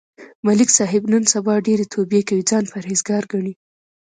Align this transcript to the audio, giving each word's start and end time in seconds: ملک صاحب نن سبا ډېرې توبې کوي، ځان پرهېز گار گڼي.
ملک 0.45 0.69
صاحب 0.77 1.03
نن 1.13 1.23
سبا 1.33 1.53
ډېرې 1.67 1.85
توبې 1.93 2.21
کوي، 2.27 2.43
ځان 2.49 2.63
پرهېز 2.73 2.99
گار 3.09 3.23
گڼي. 3.31 3.53